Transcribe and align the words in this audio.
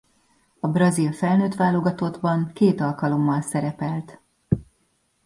A 0.59 0.67
brazil 0.67 1.11
felnőtt 1.13 1.55
válogatottban 1.55 2.51
két 2.53 2.81
alkalommal 2.81 3.41
szerepelt. 3.41 4.19